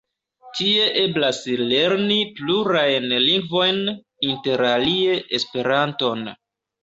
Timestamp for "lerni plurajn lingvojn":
1.71-3.77